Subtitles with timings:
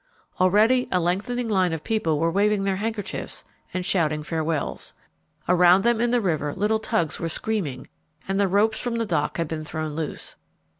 [0.39, 4.95] Already a lengthening line of people were waving their handkerchiefs and shouting farewells.
[5.47, 7.87] Around them in the river little tugs were screaming,
[8.27, 10.37] and the ropes from the dock had been thrown loose.